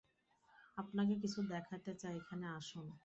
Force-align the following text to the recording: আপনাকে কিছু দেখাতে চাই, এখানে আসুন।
আপনাকে 0.77 1.13
কিছু 1.21 1.39
দেখাতে 1.47 1.91
চাই, 1.95 2.15
এখানে 2.17 2.45
আসুন। 2.57 2.85